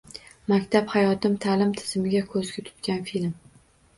[0.51, 3.37] «Maktab– hayotim»– ta’lim tizimiga ko‘zgu tutgan film